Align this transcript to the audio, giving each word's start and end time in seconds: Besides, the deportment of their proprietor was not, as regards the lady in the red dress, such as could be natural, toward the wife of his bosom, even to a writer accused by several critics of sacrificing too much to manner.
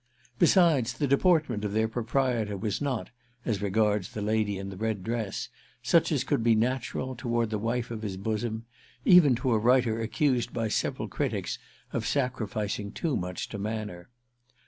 Besides, 0.39 0.93
the 0.93 1.05
deportment 1.05 1.63
of 1.63 1.73
their 1.73 1.87
proprietor 1.87 2.57
was 2.57 2.81
not, 2.81 3.11
as 3.45 3.61
regards 3.61 4.09
the 4.09 4.21
lady 4.23 4.57
in 4.57 4.69
the 4.69 4.75
red 4.75 5.03
dress, 5.03 5.49
such 5.83 6.11
as 6.11 6.23
could 6.23 6.41
be 6.43 6.55
natural, 6.55 7.15
toward 7.15 7.51
the 7.51 7.59
wife 7.59 7.91
of 7.91 8.01
his 8.01 8.17
bosom, 8.17 8.65
even 9.05 9.35
to 9.35 9.51
a 9.51 9.59
writer 9.59 10.01
accused 10.01 10.53
by 10.53 10.69
several 10.69 11.07
critics 11.07 11.59
of 11.93 12.07
sacrificing 12.07 12.91
too 12.91 13.15
much 13.15 13.47
to 13.49 13.59
manner. 13.59 14.09